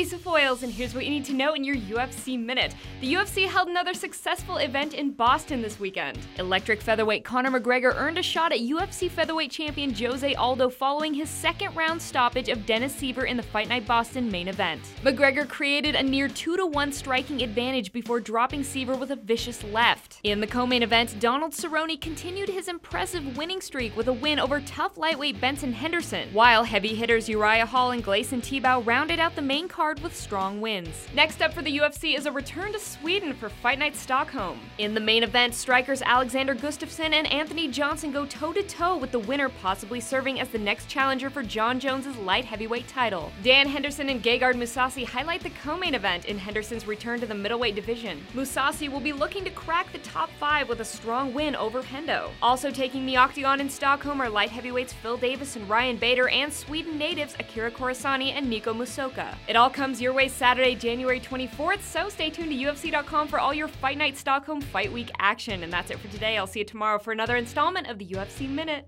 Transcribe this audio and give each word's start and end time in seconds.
Lisa 0.00 0.16
Foiles, 0.16 0.62
and 0.62 0.72
here's 0.72 0.94
what 0.94 1.04
you 1.04 1.10
need 1.10 1.26
to 1.26 1.34
know 1.34 1.52
in 1.52 1.62
your 1.62 1.76
UFC 1.76 2.42
Minute. 2.42 2.74
The 3.02 3.12
UFC 3.12 3.46
held 3.46 3.68
another 3.68 3.92
successful 3.92 4.56
event 4.56 4.94
in 4.94 5.10
Boston 5.10 5.60
this 5.60 5.78
weekend. 5.78 6.18
Electric 6.38 6.80
featherweight 6.80 7.22
Conor 7.22 7.60
McGregor 7.60 7.94
earned 7.94 8.16
a 8.16 8.22
shot 8.22 8.50
at 8.50 8.60
UFC 8.60 9.10
featherweight 9.10 9.50
champion 9.50 9.92
Jose 9.92 10.34
Aldo 10.36 10.70
following 10.70 11.12
his 11.12 11.28
second 11.28 11.76
round 11.76 12.00
stoppage 12.00 12.48
of 12.48 12.64
Dennis 12.64 12.98
Siver 12.98 13.28
in 13.28 13.36
the 13.36 13.42
Fight 13.42 13.68
Night 13.68 13.86
Boston 13.86 14.30
main 14.30 14.48
event. 14.48 14.80
McGregor 15.02 15.46
created 15.46 15.94
a 15.94 16.02
near 16.02 16.28
2 16.28 16.56
to 16.56 16.64
1 16.64 16.92
striking 16.92 17.42
advantage 17.42 17.92
before 17.92 18.20
dropping 18.20 18.62
Siver 18.62 18.98
with 18.98 19.10
a 19.10 19.16
vicious 19.16 19.62
left. 19.64 20.18
In 20.24 20.40
the 20.40 20.46
co 20.46 20.66
main 20.66 20.82
event, 20.82 21.20
Donald 21.20 21.52
Cerrone 21.52 22.00
continued 22.00 22.48
his 22.48 22.68
impressive 22.68 23.36
winning 23.36 23.60
streak 23.60 23.94
with 23.98 24.08
a 24.08 24.14
win 24.14 24.38
over 24.38 24.62
tough 24.62 24.96
lightweight 24.96 25.42
Benson 25.42 25.74
Henderson, 25.74 26.30
while 26.32 26.64
heavy 26.64 26.94
hitters 26.94 27.28
Uriah 27.28 27.66
Hall 27.66 27.90
and 27.90 28.02
Gleison 28.02 28.40
Tibau 28.40 28.80
rounded 28.86 29.20
out 29.20 29.36
the 29.36 29.42
main 29.42 29.68
card 29.68 29.89
with 29.98 30.14
strong 30.14 30.60
wins. 30.60 31.08
Next 31.12 31.42
up 31.42 31.52
for 31.52 31.62
the 31.62 31.78
UFC 31.78 32.16
is 32.16 32.26
a 32.26 32.30
return 32.32 32.72
to 32.72 32.78
Sweden 32.78 33.34
for 33.34 33.48
Fight 33.48 33.80
Night 33.80 33.96
Stockholm. 33.96 34.60
In 34.78 34.94
the 34.94 35.00
main 35.00 35.24
event, 35.24 35.52
strikers 35.52 36.02
Alexander 36.02 36.54
Gustafsson 36.54 37.12
and 37.12 37.26
Anthony 37.32 37.66
Johnson 37.66 38.12
go 38.12 38.24
toe 38.26 38.52
to 38.52 38.62
toe 38.62 38.96
with 38.96 39.10
the 39.10 39.18
winner 39.18 39.48
possibly 39.48 39.98
serving 39.98 40.38
as 40.38 40.48
the 40.50 40.58
next 40.58 40.86
challenger 40.88 41.28
for 41.28 41.42
Jon 41.42 41.80
Jones's 41.80 42.16
light 42.18 42.44
heavyweight 42.44 42.86
title. 42.86 43.32
Dan 43.42 43.66
Henderson 43.66 44.08
and 44.08 44.22
Gegard 44.22 44.54
Mousasi 44.54 45.04
highlight 45.04 45.42
the 45.42 45.50
co-main 45.64 45.94
event 45.94 46.26
in 46.26 46.38
Henderson's 46.38 46.86
return 46.86 47.18
to 47.18 47.26
the 47.26 47.34
middleweight 47.34 47.74
division. 47.74 48.24
Mousasi 48.34 48.88
will 48.88 49.00
be 49.00 49.12
looking 49.12 49.42
to 49.44 49.50
crack 49.50 49.90
the 49.90 49.98
top 49.98 50.30
five 50.38 50.68
with 50.68 50.80
a 50.80 50.84
strong 50.84 51.34
win 51.34 51.56
over 51.56 51.82
Hendo. 51.82 52.30
Also 52.40 52.70
taking 52.70 53.06
the 53.06 53.16
octagon 53.16 53.60
in 53.60 53.68
Stockholm 53.68 54.20
are 54.20 54.28
light 54.28 54.50
heavyweights 54.50 54.92
Phil 54.92 55.16
Davis 55.16 55.56
and 55.56 55.68
Ryan 55.68 55.96
Bader 55.96 56.28
and 56.28 56.52
Sweden 56.52 56.98
natives 56.98 57.34
Akira 57.40 57.70
Corassani 57.70 58.32
and 58.32 58.48
Nico 58.48 58.74
Musoke. 58.74 59.34
It 59.48 59.56
all 59.56 59.70
comes 59.80 59.98
your 59.98 60.12
way 60.12 60.28
Saturday, 60.28 60.74
January 60.74 61.18
24th, 61.18 61.80
so 61.80 62.10
stay 62.10 62.28
tuned 62.28 62.50
to 62.50 62.54
UFC.com 62.54 63.26
for 63.26 63.38
all 63.38 63.54
your 63.54 63.66
Fight 63.66 63.96
Night 63.96 64.14
Stockholm 64.14 64.60
Fight 64.60 64.92
Week 64.92 65.10
action. 65.18 65.62
And 65.62 65.72
that's 65.72 65.90
it 65.90 65.98
for 65.98 66.08
today. 66.08 66.36
I'll 66.36 66.46
see 66.46 66.58
you 66.58 66.66
tomorrow 66.66 66.98
for 66.98 67.12
another 67.12 67.36
installment 67.36 67.88
of 67.88 67.98
the 67.98 68.04
UFC 68.04 68.46
Minute. 68.46 68.86